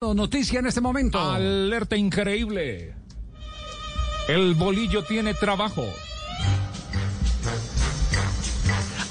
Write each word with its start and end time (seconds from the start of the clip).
Noticia 0.00 0.60
en 0.60 0.66
este 0.68 0.80
momento. 0.80 1.18
Alerta 1.18 1.96
increíble. 1.96 2.94
El 4.28 4.54
bolillo 4.54 5.02
tiene 5.02 5.34
trabajo. 5.34 5.84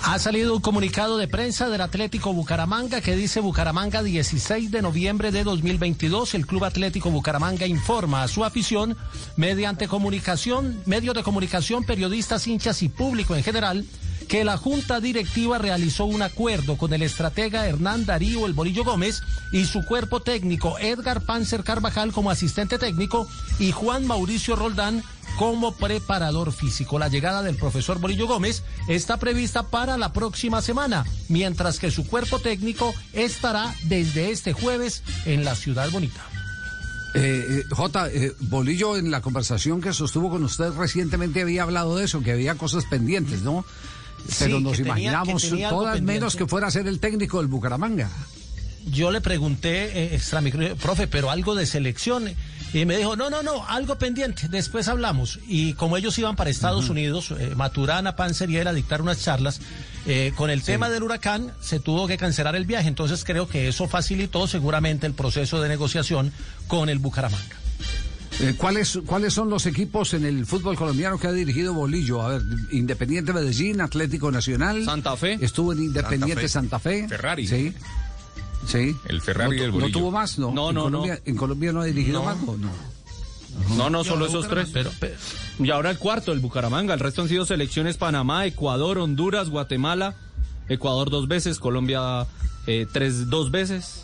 Ha 0.04 0.18
salido 0.18 0.56
un 0.56 0.62
comunicado 0.62 1.18
de 1.18 1.28
prensa 1.28 1.68
del 1.68 1.82
Atlético 1.82 2.32
Bucaramanga 2.32 3.02
que 3.02 3.18
dice 3.18 3.42
Bucaramanga 3.42 4.02
16 4.02 4.72
de 4.72 4.82
noviembre 4.82 5.34
de 5.34 5.44
2022. 5.44 6.34
El 6.36 6.48
Club 6.48 6.64
Atlético 6.64 7.12
Bucaramanga 7.12 7.68
informa 7.68 8.24
a 8.24 8.30
su 8.30 8.46
afición 8.46 8.96
mediante 9.36 9.90
comunicación, 9.90 10.82
medios 10.86 11.16
de 11.16 11.24
comunicación, 11.24 11.84
periodistas, 11.84 12.48
hinchas 12.48 12.82
y 12.82 12.88
público 12.88 13.36
en 13.36 13.44
general 13.44 13.86
que 14.28 14.44
la 14.44 14.58
Junta 14.58 15.00
Directiva 15.00 15.58
realizó 15.58 16.06
un 16.06 16.22
acuerdo 16.22 16.78
con 16.78 16.94
el 16.94 17.02
estratega 17.02 17.68
Hernán 17.68 18.06
Darío 18.06 18.46
El 18.46 18.54
Bolillo 18.54 18.84
Gómez 18.84 19.22
y 19.52 19.66
su 19.66 19.86
cuerpo 19.86 20.22
técnico 20.22 20.78
Edgar 20.80 21.22
Panzer 21.22 21.64
Carvajal 21.64 22.12
como 22.12 22.30
asistente 22.30 22.78
técnico 22.78 23.28
y 23.60 23.72
Juan 23.72 24.06
Mauricio 24.06 24.56
Roldán 24.56 25.04
como 25.38 25.76
preparador 25.76 26.52
físico. 26.52 27.00
La 27.00 27.08
llegada 27.08 27.44
del 27.44 27.56
profesor 27.56 28.00
Bolillo 28.00 28.28
Gómez 28.28 28.64
está 28.88 29.18
prevista 29.18 29.64
para 29.64 29.98
la 29.98 30.12
próxima 30.12 30.62
semana, 30.62 31.06
mientras 31.30 31.80
que 31.80 31.92
su 31.92 32.08
cuerpo 32.08 32.40
técnico 32.40 32.94
estará 33.14 33.74
desde 33.84 34.32
este 34.32 34.54
jueves 34.54 35.04
en 35.26 35.46
la 35.46 35.56
Ciudad 35.56 35.90
Bonita. 35.92 36.26
Eh, 37.14 37.46
eh, 37.50 37.64
J, 37.72 38.10
eh, 38.10 38.34
Bolillo 38.42 38.98
en 38.98 39.12
la 39.12 39.22
conversación 39.22 39.82
que 39.82 39.94
sostuvo 39.94 40.30
con 40.30 40.44
usted 40.44 40.72
recientemente 40.74 41.42
había 41.42 41.64
hablado 41.64 41.96
de 41.96 42.06
eso, 42.06 42.22
que 42.22 42.32
había 42.32 42.56
cosas 42.56 42.86
pendientes, 42.86 43.42
¿no? 43.44 43.66
Pero 44.40 44.58
Sí, 44.58 44.64
nos 44.64 44.74
tenía- 44.78 44.86
imaginamos 44.92 45.42
tenía 45.42 45.70
todas 45.70 46.02
menos 46.02 46.36
que 46.36 46.46
fuera 46.48 46.68
a 46.68 46.72
ser 46.72 46.88
el 46.88 47.00
técnico 47.00 47.38
del 47.40 47.48
Bucaramanga. 47.48 48.10
Yo 48.86 49.12
le 49.12 49.20
pregunté, 49.22 49.86
eh, 50.00 50.16
extra 50.16 50.40
micro- 50.42 50.76
profe, 50.78 51.08
pero 51.08 51.30
algo 51.30 51.56
de 51.56 51.66
selección. 51.66 52.30
Y 52.74 52.84
me 52.86 52.98
dijo, 52.98 53.16
no, 53.16 53.30
no, 53.30 53.42
no, 53.44 53.66
algo 53.68 53.98
pendiente, 53.98 54.50
después 54.50 54.90
hablamos. 54.90 55.40
Y 55.48 55.74
como 55.74 55.96
ellos 55.96 56.18
iban 56.20 56.36
para 56.36 56.50
Estados 56.50 56.90
Unidos, 56.90 57.34
eh, 57.40 57.54
Maturana, 57.56 58.18
Panzer 58.18 58.50
y 58.50 58.58
él 58.58 58.68
a 58.68 58.74
dictar 58.74 59.02
unas 59.02 59.22
charlas, 59.24 59.62
eh, 60.06 60.34
con 60.36 60.50
el 60.50 60.62
tema 60.64 60.90
del 60.90 61.04
huracán 61.04 61.54
se 61.62 61.80
tuvo 61.80 62.08
que 62.08 62.18
cancelar 62.18 62.56
el 62.58 62.66
viaje. 62.66 62.90
Entonces 62.90 63.24
creo 63.24 63.48
que 63.48 63.70
eso 63.70 63.88
facilitó 63.88 64.48
seguramente 64.48 65.08
el 65.08 65.14
proceso 65.14 65.62
de 65.62 65.70
negociación 65.70 66.34
con 66.68 66.90
el 66.90 67.00
Bucaramanga. 67.00 67.56
Eh, 68.40 68.54
¿cuáles, 68.56 69.00
¿Cuáles 69.06 69.34
son 69.34 69.50
los 69.50 69.66
equipos 69.66 70.14
en 70.14 70.24
el 70.26 70.46
fútbol 70.46 70.76
colombiano 70.76 71.18
que 71.18 71.28
ha 71.28 71.32
dirigido 71.32 71.74
Bolillo? 71.74 72.22
A 72.22 72.30
ver, 72.30 72.42
Independiente 72.72 73.34
Medellín, 73.34 73.82
Atlético 73.82 74.32
Nacional. 74.32 74.86
Santa 74.86 75.16
Fe. 75.18 75.38
Estuvo 75.42 75.74
en 75.74 75.84
Independiente 75.84 76.48
Santa 76.48 76.78
Fe. 76.78 77.08
Ferrari. 77.08 77.48
Sí. 77.48 77.74
Sí. 78.68 78.96
El 79.06 79.22
Ferrari 79.22 79.56
no, 79.58 79.64
y 79.64 79.66
el 79.66 79.72
tu- 79.72 79.78
¿No 79.78 79.80
Bolillo. 79.82 80.00
tuvo 80.00 80.12
más? 80.12 80.38
No, 80.38 80.52
No, 80.52 80.70
en 80.70 80.76
no, 80.76 80.84
Colombia, 80.84 81.20
¿En 81.26 81.36
Colombia 81.36 81.72
no 81.72 81.82
ha 81.82 81.86
dirigido 81.86 82.24
más? 82.24 82.38
No. 82.42 82.58
no. 82.58 82.70
No, 83.76 83.90
no, 83.90 84.04
solo 84.04 84.28
esos 84.28 84.48
tres. 84.48 84.70
Pero, 84.72 84.92
pero- 85.00 85.16
Y 85.60 85.72
ahora 85.72 85.90
el 85.90 85.98
cuarto, 85.98 86.32
el 86.32 86.40
Bucaramanga. 86.40 86.94
El 86.94 87.00
resto 87.00 87.24
han 87.24 87.30
sido 87.30 87.44
selecciones 87.46 87.98
Panamá, 87.98 88.46
Ecuador, 88.46 89.00
Honduras, 89.00 89.50
Guatemala. 89.50 90.16
Ecuador 90.70 91.10
dos 91.10 91.28
veces, 91.28 91.58
Colombia 91.58 92.28
eh, 92.68 92.86
tres, 92.92 93.30
dos 93.32 93.50
veces. 93.50 94.04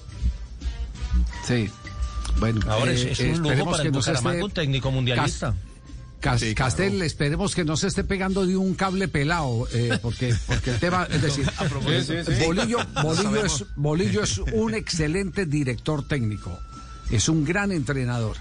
Sí. 1.46 1.70
Bueno, 2.40 2.60
ahora 2.68 2.92
es, 2.92 3.04
eh, 3.04 3.12
es 3.12 3.20
un 3.20 3.28
lujo 3.30 3.42
esperemos 3.44 3.72
para 3.72 3.84
el 3.84 3.90
que 3.90 3.96
no 3.96 4.02
se 4.02 4.12
Bucaramanga, 4.12 4.38
esté- 4.40 4.46
un 4.46 4.52
técnico 4.52 4.92
mundialista. 4.92 5.56
Cas- 6.20 6.40
Sí, 6.40 6.56
Castel, 6.56 7.02
esperemos 7.02 7.54
que 7.54 7.66
no 7.66 7.76
se 7.76 7.88
esté 7.88 8.06
pegando 8.06 8.46
de 8.46 8.56
un 8.56 8.76
cable 8.76 9.10
pelado, 9.10 9.68
eh, 9.74 10.00
porque, 10.02 10.34
porque 10.48 10.70
el 10.72 10.80
tema, 10.80 11.06
es 11.12 11.22
decir, 11.22 11.46
Bolillo, 12.46 12.78
Bolillo, 13.04 13.46
es, 13.46 13.66
Bolillo 13.76 14.24
es 14.24 14.38
un 14.54 14.74
excelente 14.74 15.46
director 15.46 16.08
técnico, 16.08 16.58
es 17.12 17.28
un 17.28 17.44
gran 17.44 17.74
entrenador. 17.74 18.38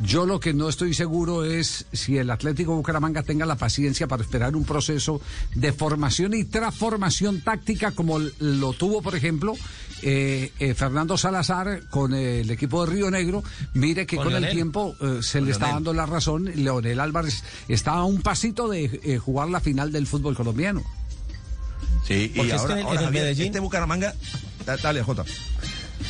Yo 0.00 0.26
lo 0.26 0.40
que 0.40 0.52
no 0.54 0.68
estoy 0.68 0.94
seguro 0.94 1.44
es 1.44 1.86
si 1.92 2.16
el 2.18 2.30
Atlético 2.30 2.74
Bucaramanga 2.74 3.22
tenga 3.22 3.46
la 3.46 3.56
paciencia 3.56 4.08
para 4.08 4.22
esperar 4.22 4.56
un 4.56 4.64
proceso 4.64 5.20
de 5.54 5.72
formación 5.72 6.34
y 6.34 6.44
transformación 6.44 7.40
táctica 7.42 7.92
como 7.92 8.18
lo 8.18 8.72
tuvo, 8.72 9.02
por 9.02 9.14
ejemplo, 9.14 9.54
eh, 10.02 10.50
eh, 10.58 10.74
Fernando 10.74 11.16
Salazar 11.16 11.82
con 11.90 12.14
el 12.14 12.50
equipo 12.50 12.84
de 12.84 12.92
Río 12.92 13.10
Negro. 13.10 13.44
Mire 13.74 14.06
que 14.06 14.16
Con 14.16 14.32
con, 14.32 14.44
el 14.44 14.50
tiempo 14.50 14.96
eh, 15.00 15.18
se 15.22 15.40
le 15.40 15.52
está 15.52 15.68
dando 15.68 15.92
la 15.92 16.06
razón. 16.06 16.50
Leonel 16.54 16.98
Álvarez 16.98 17.44
está 17.68 17.92
a 17.92 18.04
un 18.04 18.22
pasito 18.22 18.68
de 18.68 18.84
eh, 19.04 19.18
jugar 19.18 19.50
la 19.50 19.60
final 19.60 19.92
del 19.92 20.06
fútbol 20.08 20.34
colombiano. 20.34 20.82
Sí, 22.08 22.32
Porque 22.34 22.50
y 22.50 22.54
es 22.54 22.60
ahora, 22.60 22.74
que 22.74 22.80
en 22.80 22.86
el- 22.86 22.86
ahora, 22.86 22.92
en 22.94 22.98
el 22.98 23.04
Javier, 23.04 23.24
Medellín- 23.36 23.46
este 23.46 23.60
Bucaramanga, 23.60 24.14
da- 24.66 24.76
dale, 24.78 25.02
Jota. 25.04 25.24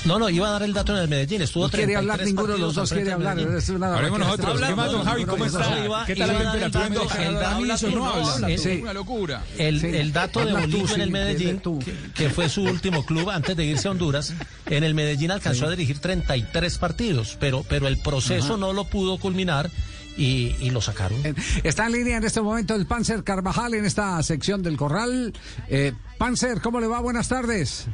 No, 0.05 0.19
no, 0.19 0.29
iba 0.29 0.49
a 0.49 0.51
dar 0.53 0.63
el 0.65 0.73
dato 0.73 0.97
en 0.97 1.03
el 1.03 1.09
Medellín. 1.09 1.43
Estuvo 1.43 1.65
No 1.65 1.71
quiere 1.71 1.95
33 1.95 1.99
hablar 1.99 2.27
ninguno 2.27 2.53
de 2.55 2.59
los 2.59 2.75
dos, 2.75 2.93
quiere 2.93 3.13
hablar. 3.13 3.39
Es 3.39 3.69
una 3.69 3.95
Hablemos 3.95 4.19
nosotros. 4.19 4.61
¿Qué 4.61 4.75
más, 4.75 4.93
don 4.93 5.05
Javi? 5.05 5.25
¿Cómo 5.25 5.45
está? 5.45 6.05
¿Qué 6.07 6.17
tal 6.17 6.29
la 6.29 6.53
temperatura 6.53 6.87
el 6.87 7.35
dato- 7.35 7.91
no 7.91 8.09
habla. 8.11 8.59
Sí. 8.59 8.81
Una 8.83 8.93
locura. 8.93 9.45
El, 9.59 10.13
dato 10.13 10.45
de 10.45 10.53
Bolillo 10.53 10.89
sí, 10.89 10.95
en 10.95 11.01
el 11.03 11.11
Medellín, 11.11 11.61
tú. 11.61 11.79
que, 11.79 11.95
que 12.15 12.31
fue 12.31 12.49
su 12.49 12.63
último 12.63 13.05
club 13.07 13.31
antes 13.31 13.57
de 13.57 13.65
irse 13.65 13.89
a 13.89 13.93
Honduras, 13.93 14.35
en 14.67 14.85
el 14.85 14.95
Medellín 14.95 15.31
alcanzó 15.31 15.67
a 15.67 15.71
dirigir 15.71 15.99
33 15.99 16.79
partidos, 16.79 17.37
pero, 17.39 17.65
pero 17.69 17.87
el 17.87 17.99
proceso 17.99 18.57
no 18.57 18.73
lo 18.73 18.85
pudo 18.85 19.19
culminar 19.19 19.71
y, 20.17 20.55
y 20.61 20.71
lo 20.71 20.81
sacaron. 20.81 21.19
Está 21.63 21.87
en 21.87 21.93
línea 21.93 22.17
en 22.17 22.25
este 22.25 22.41
momento 22.41 22.75
el 22.75 22.87
Panzer 22.87 23.23
Carvajal 23.25 23.75
en 23.75 23.85
esta 23.85 24.23
sección 24.23 24.63
del 24.63 24.77
Corral. 24.77 25.33
Eh, 25.69 25.93
Panzer, 26.19 26.61
¿cómo 26.61 26.81
le 26.81 26.87
va? 26.87 27.01
Buenas 27.01 27.29
tardes. 27.29 27.87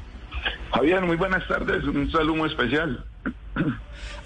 Javier, 0.73 1.03
muy 1.03 1.17
buenas 1.17 1.47
tardes, 1.49 1.85
un 1.85 2.11
saludo 2.11 2.37
muy 2.37 2.49
especial. 2.49 3.05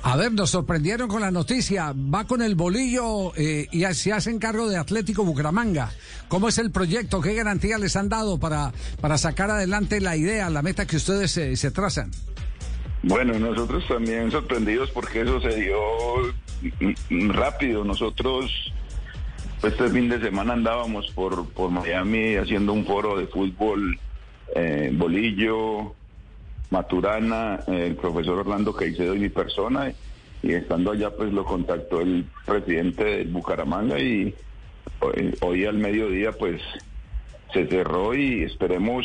A 0.05 0.17
ver, 0.17 0.33
nos 0.33 0.51
sorprendieron 0.51 1.09
con 1.09 1.21
la 1.21 1.31
noticia. 1.31 1.93
Va 1.93 2.27
con 2.27 2.43
el 2.43 2.57
bolillo 2.57 3.33
eh, 3.37 3.69
y 3.71 3.85
se 3.95 4.13
hacen 4.13 4.41
cargo 4.41 4.69
de 4.69 4.77
Atlético 4.77 5.25
Bucaramanga. 5.25 5.91
¿Cómo 6.29 6.49
es 6.49 6.59
el 6.59 6.73
proyecto? 6.73 7.21
¿Qué 7.21 7.35
garantía 7.35 7.79
les 7.79 7.95
han 7.95 8.09
dado 8.09 8.39
para, 8.39 8.73
para 9.01 9.17
sacar 9.17 9.51
adelante 9.51 10.01
la 10.01 10.17
idea, 10.17 10.51
la 10.51 10.63
meta 10.63 10.87
que 10.87 10.97
ustedes 10.97 11.37
eh, 11.37 11.55
se 11.57 11.71
trazan? 11.71 12.11
Bueno, 13.05 13.39
nosotros 13.39 13.87
también 13.87 14.31
sorprendidos 14.31 14.91
porque 14.91 15.23
eso 15.23 15.41
se 15.41 15.55
dio 15.55 15.79
mm, 16.81 16.93
mm, 17.11 17.31
rápido. 17.31 17.85
Nosotros 17.85 18.51
pues, 19.61 19.75
este 19.75 19.89
fin 19.89 20.09
de 20.09 20.21
semana 20.21 20.55
andábamos 20.55 21.13
por, 21.13 21.49
por 21.51 21.71
Miami 21.71 22.35
haciendo 22.35 22.73
un 22.73 22.85
foro 22.85 23.17
de 23.17 23.29
fútbol, 23.29 24.01
eh, 24.57 24.91
bolillo, 24.93 25.95
Maturana, 26.83 27.63
eh, 27.67 27.87
el 27.89 27.97
profesor 27.97 28.39
Orlando 28.39 28.73
Caicedo 28.73 29.15
y 29.15 29.19
mi 29.21 29.29
persona. 29.29 29.93
Y 30.43 30.55
estando 30.55 30.91
allá, 30.91 31.11
pues 31.15 31.31
lo 31.31 31.45
contactó 31.45 32.01
el 32.01 32.25
presidente 32.47 33.05
de 33.05 33.25
Bucaramanga 33.25 34.01
y 34.01 34.35
hoy, 35.43 35.67
al 35.67 35.77
mediodía, 35.77 36.33
pues 36.33 36.61
se 37.53 37.67
cerró 37.69 38.15
y 38.15 38.43
esperemos 38.45 39.05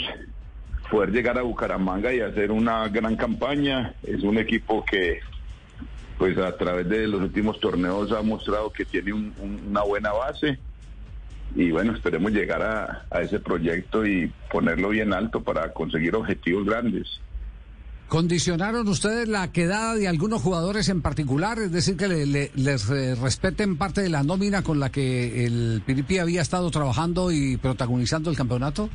poder 0.90 1.12
llegar 1.12 1.38
a 1.38 1.42
Bucaramanga 1.42 2.14
y 2.14 2.22
hacer 2.22 2.52
una 2.52 2.88
gran 2.88 3.18
campaña. 3.18 3.94
Es 4.02 4.24
un 4.24 4.38
equipo 4.38 4.86
que, 4.86 5.20
pues 6.18 6.38
a 6.38 6.56
través 6.58 6.88
de 6.88 7.06
los 7.06 7.20
últimos 7.22 7.60
torneos 7.60 8.14
ha 8.14 8.22
mostrado 8.22 8.72
que 8.72 8.86
tiene 8.86 9.12
un- 9.12 9.34
un- 9.38 9.64
una 9.68 9.84
buena 9.84 10.14
base. 10.14 10.58
Y 11.54 11.72
bueno, 11.72 11.94
esperemos 11.94 12.32
llegar 12.32 12.62
a 13.12 13.22
ese 13.22 13.40
proyecto 13.40 14.06
y 14.06 14.32
ponerlo 14.52 14.90
bien 14.90 15.14
alto 15.14 15.44
para 15.44 15.74
conseguir 15.74 16.16
objetivos 16.16 16.66
grandes. 16.66 17.22
¿Condicionaron 18.08 18.88
ustedes 18.88 19.28
la 19.28 19.52
quedada 19.52 19.96
de 19.96 20.08
algunos 20.08 20.42
jugadores 20.42 20.88
en 20.88 21.02
particular? 21.02 21.60
Es 21.60 21.74
decir, 21.74 21.98
que 21.98 22.08
le- 22.08 22.26
le- 22.26 22.52
les 22.56 22.90
eh, 22.90 23.16
respeten 23.16 23.78
parte 23.78 24.02
de 24.02 24.08
la 24.10 24.24
nómina 24.24 24.62
con 24.64 24.80
la 24.80 24.90
que 24.90 25.46
el 25.46 25.82
Piripi 25.86 26.18
había 26.20 26.42
estado 26.42 26.72
trabajando 26.72 27.32
y 27.34 27.58
protagonizando 27.58 28.30
el 28.30 28.38
campeonato? 28.38 28.90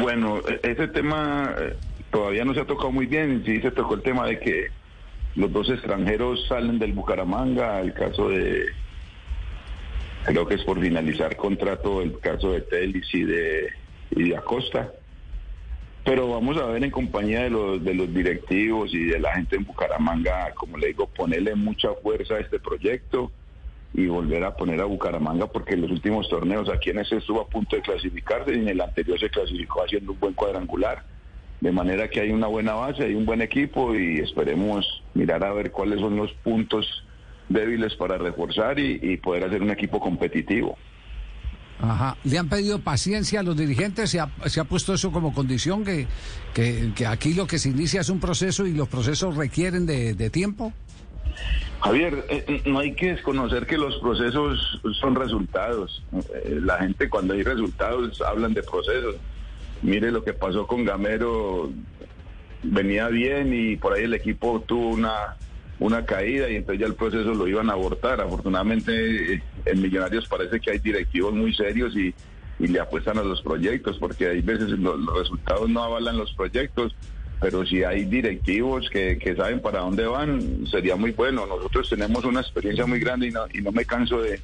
Bueno, 0.00 0.38
e- 0.48 0.60
ese 0.70 0.86
tema 0.88 1.52
eh, 1.58 1.76
todavía 2.12 2.44
no 2.44 2.54
se 2.54 2.60
ha 2.60 2.66
tocado 2.66 2.92
muy 2.92 3.06
bien. 3.06 3.42
Sí 3.44 3.60
se 3.60 3.72
tocó 3.72 3.94
el 3.96 4.02
tema 4.02 4.26
de 4.28 4.38
que 4.38 4.66
los 5.34 5.52
dos 5.52 5.68
extranjeros 5.68 6.46
salen 6.48 6.78
del 6.78 6.92
Bucaramanga, 6.92 7.80
el 7.80 7.94
caso 7.94 8.28
de, 8.28 8.64
creo 10.24 10.46
que 10.46 10.54
es 10.54 10.62
por 10.62 10.80
finalizar 10.80 11.36
contrato, 11.36 12.00
el 12.00 12.20
caso 12.20 12.52
de 12.52 12.60
Telis 12.60 13.06
y 13.12 13.24
de 13.24 13.68
Acosta. 14.36 14.92
Pero 16.08 16.26
vamos 16.26 16.56
a 16.56 16.64
ver 16.64 16.82
en 16.82 16.90
compañía 16.90 17.42
de 17.42 17.50
los, 17.50 17.84
de 17.84 17.92
los 17.92 18.14
directivos 18.14 18.94
y 18.94 19.04
de 19.04 19.18
la 19.18 19.34
gente 19.34 19.56
en 19.56 19.64
Bucaramanga, 19.66 20.54
como 20.54 20.78
le 20.78 20.86
digo, 20.86 21.06
ponerle 21.06 21.54
mucha 21.54 21.92
fuerza 22.02 22.36
a 22.36 22.40
este 22.40 22.58
proyecto 22.58 23.30
y 23.92 24.06
volver 24.06 24.42
a 24.44 24.56
poner 24.56 24.80
a 24.80 24.86
Bucaramanga 24.86 25.48
porque 25.48 25.74
en 25.74 25.82
los 25.82 25.90
últimos 25.90 26.26
torneos 26.30 26.70
aquí 26.70 26.88
en 26.88 27.00
ese 27.00 27.16
estuvo 27.16 27.42
a 27.42 27.46
punto 27.46 27.76
de 27.76 27.82
clasificarse 27.82 28.54
y 28.54 28.58
en 28.60 28.68
el 28.68 28.80
anterior 28.80 29.20
se 29.20 29.28
clasificó 29.28 29.84
haciendo 29.84 30.12
un 30.12 30.18
buen 30.18 30.32
cuadrangular. 30.32 31.04
De 31.60 31.72
manera 31.72 32.08
que 32.08 32.22
hay 32.22 32.30
una 32.30 32.46
buena 32.46 32.72
base, 32.72 33.04
hay 33.04 33.14
un 33.14 33.26
buen 33.26 33.42
equipo 33.42 33.94
y 33.94 34.20
esperemos 34.20 34.86
mirar 35.12 35.44
a 35.44 35.52
ver 35.52 35.70
cuáles 35.72 36.00
son 36.00 36.16
los 36.16 36.32
puntos 36.32 37.04
débiles 37.50 37.94
para 37.96 38.16
reforzar 38.16 38.78
y, 38.78 38.98
y 39.02 39.18
poder 39.18 39.44
hacer 39.44 39.60
un 39.60 39.72
equipo 39.72 40.00
competitivo. 40.00 40.78
Ajá. 41.80 42.16
¿Le 42.24 42.38
han 42.38 42.48
pedido 42.48 42.80
paciencia 42.80 43.40
a 43.40 43.42
los 43.42 43.56
dirigentes? 43.56 44.10
¿Se 44.10 44.18
ha, 44.20 44.28
se 44.46 44.60
ha 44.60 44.64
puesto 44.64 44.94
eso 44.94 45.12
como 45.12 45.32
condición 45.32 45.84
que, 45.84 46.06
que, 46.54 46.90
que 46.96 47.06
aquí 47.06 47.34
lo 47.34 47.46
que 47.46 47.58
se 47.58 47.68
inicia 47.68 48.00
es 48.00 48.08
un 48.08 48.18
proceso 48.20 48.66
y 48.66 48.72
los 48.72 48.88
procesos 48.88 49.36
requieren 49.36 49.86
de, 49.86 50.14
de 50.14 50.30
tiempo? 50.30 50.72
Javier, 51.80 52.24
eh, 52.28 52.62
no 52.66 52.80
hay 52.80 52.94
que 52.94 53.12
desconocer 53.12 53.64
que 53.66 53.78
los 53.78 53.96
procesos 53.98 54.80
son 55.00 55.14
resultados. 55.14 56.02
Eh, 56.44 56.58
La 56.60 56.78
gente 56.78 57.08
cuando 57.08 57.34
hay 57.34 57.44
resultados 57.44 58.20
hablan 58.22 58.52
de 58.54 58.64
procesos. 58.64 59.14
Mire 59.82 60.10
lo 60.10 60.24
que 60.24 60.32
pasó 60.32 60.66
con 60.66 60.84
Gamero, 60.84 61.70
venía 62.64 63.06
bien 63.06 63.54
y 63.54 63.76
por 63.76 63.92
ahí 63.92 64.02
el 64.02 64.14
equipo 64.14 64.60
tuvo 64.66 64.88
una, 64.88 65.36
una 65.78 66.04
caída 66.04 66.50
y 66.50 66.56
entonces 66.56 66.80
ya 66.80 66.86
el 66.88 66.94
proceso 66.94 67.32
lo 67.32 67.46
iban 67.46 67.70
a 67.70 67.74
abortar. 67.74 68.20
Afortunadamente 68.20 69.34
eh, 69.34 69.42
en 69.70 69.80
Millonarios 69.82 70.26
parece 70.28 70.60
que 70.60 70.70
hay 70.70 70.78
directivos 70.78 71.32
muy 71.32 71.54
serios 71.54 71.94
y, 71.96 72.14
y 72.58 72.66
le 72.68 72.80
apuestan 72.80 73.18
a 73.18 73.22
los 73.22 73.42
proyectos 73.42 73.98
porque 73.98 74.28
hay 74.28 74.40
veces 74.42 74.70
lo- 74.70 74.96
los, 74.96 75.18
resultados 75.18 75.68
no 75.68 75.82
avalan 75.82 76.16
los 76.18 76.32
proyectos. 76.34 76.94
Pero 77.40 77.64
si 77.64 77.84
hay 77.84 78.04
directivos 78.04 78.90
que, 78.90 79.16
que 79.16 79.36
saben 79.36 79.60
para 79.60 79.78
dónde 79.78 80.04
van, 80.06 80.66
sería 80.66 80.96
muy 80.96 81.12
bueno. 81.12 81.46
Nosotros 81.46 81.88
tenemos 81.88 82.24
una 82.24 82.40
experiencia 82.40 82.84
muy 82.84 82.98
grande 82.98 83.28
y 83.28 83.30
no, 83.30 83.42
y 83.54 83.60
no 83.62 83.70
me 83.70 83.84
canso 83.84 84.20
de, 84.20 84.40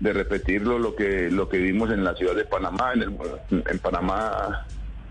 de 0.00 0.12
repetirlo 0.14 0.78
lo 0.78 0.96
que 0.96 1.30
lo 1.30 1.46
que 1.50 1.58
vimos 1.58 1.90
en 1.90 2.04
la 2.04 2.14
ciudad 2.14 2.34
de 2.34 2.44
Panamá. 2.46 2.92
En, 2.94 3.18
en 3.68 3.78
Panamá 3.80 4.66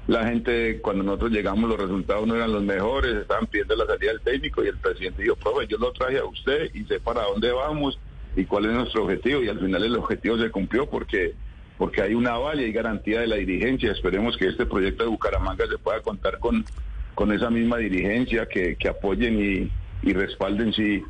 la 0.08 0.26
gente 0.26 0.80
cuando 0.82 1.04
nosotros 1.04 1.30
llegamos 1.32 1.70
los 1.70 1.78
resultados 1.80 2.26
no 2.26 2.34
eran 2.36 2.52
los 2.54 2.64
mejores, 2.64 3.14
estaban 3.18 3.46
pidiendo 3.46 3.76
la 3.76 3.86
salida 3.86 4.14
del 4.14 4.22
técnico 4.22 4.64
y 4.64 4.70
el 4.70 4.78
presidente 4.78 5.22
dijo, 5.22 5.36
profe, 5.36 5.68
yo 5.68 5.78
lo 5.78 5.92
traje 5.92 6.18
a 6.18 6.26
usted 6.26 6.72
y 6.74 6.86
sé 6.86 7.00
para 7.02 7.22
dónde 7.24 7.52
vamos 7.52 8.00
y 8.38 8.46
cuál 8.46 8.66
es 8.66 8.72
nuestro 8.72 9.04
objetivo 9.04 9.42
y 9.42 9.50
al 9.50 9.60
final 9.60 9.84
el 9.84 9.96
objetivo 9.96 10.38
se 10.38 10.52
cumplió 10.52 10.88
porque 10.90 11.34
porque 11.78 12.02
hay 12.02 12.14
una 12.14 12.32
aval 12.32 12.60
y 12.62 12.72
garantía 12.72 13.20
de 13.22 13.28
la 13.28 13.36
dirigencia. 13.36 13.92
Esperemos 13.92 14.36
que 14.36 14.48
este 14.48 14.66
proyecto 14.66 15.04
de 15.04 15.10
Bucaramanga 15.10 15.66
se 15.68 15.78
pueda 15.78 16.02
contar 16.02 16.40
con, 16.40 16.66
con 17.14 17.32
esa 17.32 17.52
misma 17.52 17.78
dirigencia, 17.78 18.48
que, 18.48 18.76
que 18.78 18.90
apoyen 18.90 19.40
y, 19.40 19.72
y 20.02 20.14
respalden 20.14 20.74
si, 20.74 21.04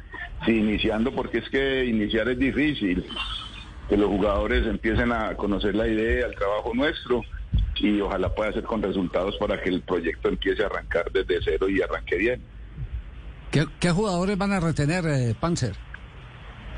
si 0.46 0.52
iniciando, 0.58 1.14
porque 1.14 1.38
es 1.38 1.50
que 1.50 1.86
iniciar 1.86 2.28
es 2.28 2.38
difícil, 2.38 3.06
que 3.88 3.96
los 3.96 4.10
jugadores 4.10 4.68
empiecen 4.68 5.14
a 5.14 5.36
conocer 5.36 5.74
la 5.74 5.88
idea, 5.88 6.26
el 6.26 6.36
trabajo 6.36 6.74
nuestro 6.74 7.22
y 7.78 8.02
ojalá 8.02 8.36
pueda 8.36 8.52
ser 8.52 8.64
con 8.64 8.82
resultados 8.82 9.38
para 9.38 9.62
que 9.62 9.70
el 9.70 9.82
proyecto 9.82 10.28
empiece 10.28 10.64
a 10.64 10.66
arrancar 10.66 11.10
desde 11.14 11.40
cero 11.46 11.70
y 11.70 11.82
arranque 11.82 12.18
bien. 12.18 12.42
¿Qué, 13.52 13.66
qué 13.80 13.92
jugadores 13.92 14.38
van 14.38 14.52
a 14.52 14.60
retener, 14.60 15.06
eh, 15.06 15.34
Panzer? 15.40 15.87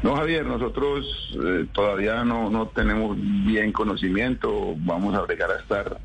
No, 0.04 0.16
Javier, 0.16 0.46
nosotros 0.46 1.06
eh, 1.44 1.66
todavía 1.74 2.24
no, 2.24 2.50
no 2.50 2.68
tenemos 2.69 3.18
bien 3.46 3.72
conocimiento. 3.74 4.74
Vamos 4.78 5.13
a 5.16 5.22
bregar 5.22 5.51
a 5.51 5.60
estar 5.60 6.00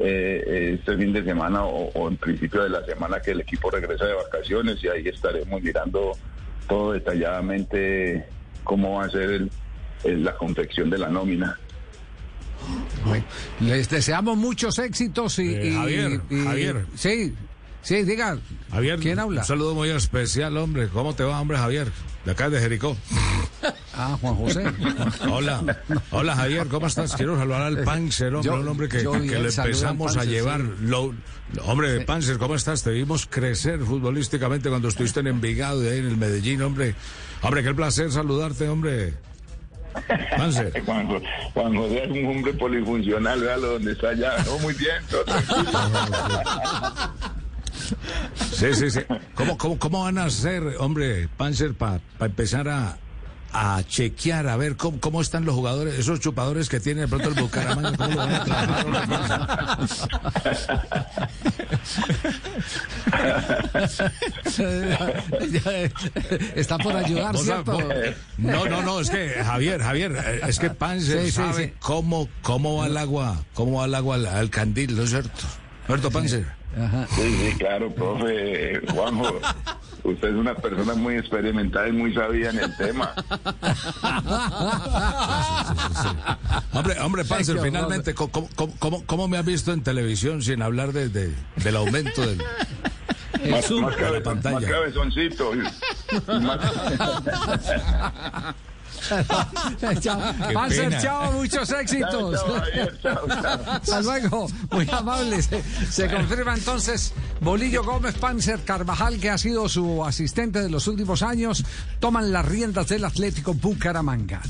eh, 0.00 0.76
este 0.80 0.96
fin 0.96 1.12
de 1.12 1.22
semana 1.24 1.64
o, 1.64 1.88
o 1.92 2.08
en 2.08 2.16
principio 2.16 2.62
de 2.64 2.70
la 2.70 2.84
semana 2.84 3.20
que 3.20 3.30
el 3.30 3.40
equipo 3.40 3.70
regresa 3.70 4.06
de 4.06 4.14
vacaciones 4.14 4.82
y 4.82 4.88
ahí 4.88 5.06
estaremos 5.06 5.62
mirando 5.62 6.12
todo 6.68 6.92
detalladamente 6.92 8.26
cómo 8.64 8.94
va 8.98 9.04
a 9.04 9.10
ser 9.10 9.30
el- 9.30 9.50
el- 10.04 10.24
la 10.24 10.34
confección 10.36 10.90
de 10.90 10.98
la 10.98 11.08
nómina. 11.08 11.58
Bueno, 13.04 13.24
les 13.60 13.88
deseamos 13.88 14.36
muchos 14.36 14.78
éxitos 14.80 15.38
y... 15.38 15.54
Eh, 15.54 15.68
y- 15.68 15.74
Javier, 15.74 16.20
y- 16.28 16.44
Javier. 16.44 16.86
Sí, 16.96 17.34
sí, 17.82 18.02
diga. 18.02 18.36
Javier, 18.70 18.98
¿Quién 18.98 19.18
habla? 19.20 19.40
Un 19.42 19.46
saludo 19.46 19.74
muy 19.76 19.90
especial, 19.90 20.56
hombre. 20.56 20.88
¿Cómo 20.88 21.14
te 21.14 21.22
va, 21.22 21.40
hombre, 21.40 21.56
Javier? 21.56 21.88
De 22.28 22.32
acá 22.32 22.50
de 22.50 22.60
Jericó. 22.60 22.94
Ah, 24.00 24.16
Juan 24.20 24.36
José. 24.36 24.62
Hola, 25.28 25.60
hola 26.12 26.36
Javier, 26.36 26.68
¿cómo 26.68 26.86
estás? 26.86 27.16
Quiero 27.16 27.36
saludar 27.36 27.62
al 27.62 27.82
Panzer, 27.82 28.32
hombre, 28.32 28.52
Yo- 28.52 28.60
un 28.60 28.68
hombre 28.68 28.88
que, 28.88 28.98
al 28.98 29.46
empezamos 29.46 30.16
a 30.16 30.24
llevar. 30.24 30.60
sí. 30.60 30.66
Lo, 30.82 31.12
hombre, 31.64 32.02
Panzer, 32.02 32.38
¿cómo 32.38 32.54
estás? 32.54 32.84
Te 32.84 32.90
vimos 32.90 33.26
crecer 33.26 33.80
futbolísticamente 33.80 34.68
cuando 34.68 34.86
estuviste 34.86 35.18
en 35.18 35.26
Envigado 35.26 35.82
y 35.82 35.88
ahí 35.88 35.98
en 35.98 36.06
el 36.06 36.16
Medellín, 36.16 36.62
hombre. 36.62 36.94
Hombre, 37.42 37.64
qué 37.64 37.74
placer 37.74 38.12
saludarte, 38.12 38.68
hombre. 38.68 39.14
Panzer. 40.36 40.80
Juan, 40.86 41.08
Juan 41.54 41.76
José 41.76 42.04
es 42.04 42.10
un 42.10 42.26
hombre 42.26 42.52
polifuncional, 42.52 43.40
véalo 43.40 43.72
donde 43.72 43.92
está 43.92 44.10
allá. 44.10 44.36
No, 44.46 44.58
muy 44.60 44.74
bien, 44.74 45.02
todo 45.10 45.24
tranquilo. 45.24 45.72
Sí, 48.58 48.74
sí, 48.74 48.90
sí. 48.90 49.00
¿Cómo, 49.34 49.56
cómo, 49.56 49.78
cómo 49.78 50.02
van 50.04 50.18
a 50.18 50.24
hacer, 50.24 50.62
hombre, 50.80 51.28
Panzer, 51.36 51.74
para 51.74 52.00
empezar 52.20 52.68
a, 52.68 52.96
a 53.52 53.82
chequear, 53.86 54.48
a 54.48 54.56
ver 54.56 54.76
cómo, 54.76 54.98
cómo 55.00 55.20
están 55.20 55.44
los 55.44 55.54
jugadores, 55.54 55.96
esos 55.98 56.18
chupadores 56.20 56.68
que 56.68 56.80
tiene 56.80 57.02
de 57.02 57.08
pronto 57.08 57.28
el 57.28 57.34
Bucaramanga? 57.36 57.96
¿Cómo 57.96 58.10
lo 58.10 58.16
van 58.16 58.34
a 58.34 58.44
trabajar? 58.44 59.78
Está 66.54 66.78
por 66.78 66.96
ayudar, 66.96 67.36
¿cierto? 67.36 67.72
vos- 67.72 67.84
No, 68.36 68.66
no, 68.66 68.82
no, 68.82 69.00
es 69.00 69.10
que 69.10 69.28
Javier, 69.44 69.80
Javier, 69.80 70.12
eh, 70.26 70.40
es 70.48 70.58
que 70.58 70.70
Panzer 70.70 71.20
Sí, 71.20 71.26
sí, 71.26 71.32
sabe 71.32 71.66
sí. 71.68 71.72
cómo 71.80 72.28
cómo 72.42 72.76
va 72.78 72.86
el 72.86 72.96
agua, 72.96 73.42
cómo 73.54 73.78
va 73.80 73.86
el 73.86 73.94
agua 73.94 74.16
al, 74.16 74.26
al 74.26 74.50
candil, 74.50 74.96
¿no 74.96 75.02
es 75.04 75.10
cierto? 75.10 75.46
¿Cierto, 75.86 76.10
Panzer? 76.10 76.57
Sí, 77.14 77.36
sí, 77.50 77.58
claro, 77.58 77.92
profe. 77.94 78.80
Juanjo, 78.92 79.40
usted 80.04 80.28
es 80.28 80.34
una 80.34 80.54
persona 80.54 80.94
muy 80.94 81.14
experimentada 81.16 81.88
y 81.88 81.92
muy 81.92 82.14
sabia 82.14 82.50
en 82.50 82.58
el 82.60 82.76
tema. 82.76 83.12
Hombre, 86.72 87.00
hombre, 87.00 87.24
Panzer, 87.24 87.58
finalmente, 87.60 88.14
¿cómo, 88.14 88.30
cómo, 88.54 88.74
cómo, 88.78 89.04
cómo 89.06 89.28
me 89.28 89.38
has 89.38 89.44
visto 89.44 89.72
en 89.72 89.82
televisión 89.82 90.42
sin 90.42 90.62
hablar 90.62 90.92
de, 90.92 91.08
de- 91.08 91.34
del 91.56 91.76
aumento 91.76 92.26
del... 92.26 92.38
Más, 93.50 93.70
más, 93.70 93.92
la 93.92 93.96
cabe- 93.96 94.20
pantalla. 94.20 94.60
más 94.60 94.64
cabezoncito. 94.70 95.52
más-. 96.26 96.60
Panzer, 100.52 101.00
chao, 101.00 101.32
muchos 101.32 101.70
éxitos. 101.70 102.40
Chao, 102.40 102.46
chao, 102.46 102.60
Javier, 102.60 102.98
chao, 103.02 103.28
chao. 103.28 103.60
Hasta 103.66 104.00
luego, 104.02 104.48
muy 104.70 104.88
amable. 104.90 105.42
Se, 105.42 105.62
se 105.90 106.08
confirma 106.08 106.54
entonces 106.54 107.12
Bolillo 107.40 107.84
Gómez 107.84 108.14
Panzer 108.16 108.64
Carvajal, 108.64 109.18
que 109.18 109.30
ha 109.30 109.38
sido 109.38 109.68
su 109.68 110.04
asistente 110.04 110.60
de 110.60 110.70
los 110.70 110.86
últimos 110.88 111.22
años, 111.22 111.64
toman 112.00 112.32
las 112.32 112.44
riendas 112.46 112.88
del 112.88 113.04
Atlético 113.04 113.54
Bucaramanga. 113.54 114.40